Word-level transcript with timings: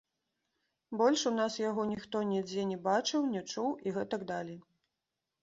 Больш 1.01 1.25
у 1.29 1.31
нас 1.39 1.57
яго 1.69 1.85
ніхто 1.91 2.17
нідзе 2.31 2.65
не 2.71 2.79
бачыў, 2.89 3.29
не 3.35 3.45
чуў 3.51 3.69
і 3.87 3.95
гэтак 4.01 4.27
далей. 4.35 4.59